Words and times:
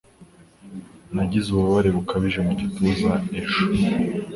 Nagize 1.15 1.47
ububabare 1.49 1.89
bukabije 1.97 2.39
mu 2.47 2.51
gituza 2.59 3.11
ejo. 3.41 3.61